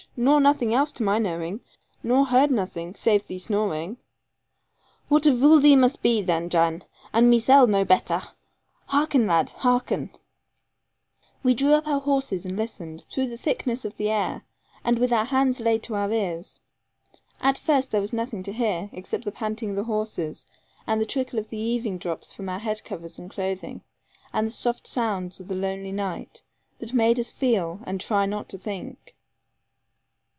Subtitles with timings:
[0.17, 1.61] Nor nothing else to my knowing;
[2.03, 3.97] nor heard nothing, save thee snoring.'
[5.09, 8.21] 'Watt a vule thee must be then, Jan; and me myzell no better.
[8.87, 10.09] Harken, lad, harken!'
[11.43, 14.43] We drew our horses up and listened, through the thickness of the air,
[14.83, 16.59] and with our hands laid to our ears.
[17.39, 20.45] At first there was nothing to hear, except the panting of the horses
[20.87, 23.81] and the trickle of the eaving drops from our head covers and clothing,
[24.33, 26.41] and the soft sounds of the lonely night,
[26.79, 29.15] that make us feel, and try not to think.